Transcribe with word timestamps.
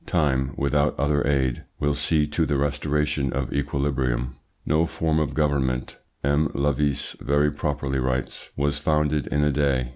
Time, 0.07 0.55
without 0.57 0.97
other 0.99 1.23
aid, 1.27 1.63
will 1.79 1.93
see 1.93 2.25
to 2.25 2.43
the 2.47 2.57
restoration 2.57 3.31
of 3.33 3.53
equilibrium. 3.53 4.33
"No 4.65 4.87
form 4.87 5.19
of 5.19 5.35
government," 5.35 5.99
M. 6.23 6.47
Lavisse 6.55 7.15
very 7.21 7.51
properly 7.51 7.99
writes, 7.99 8.49
"was 8.57 8.79
founded 8.79 9.27
in 9.27 9.43
a 9.43 9.51
day. 9.51 9.89